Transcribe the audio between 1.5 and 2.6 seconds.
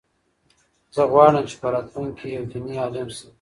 په راتلونکي کې یو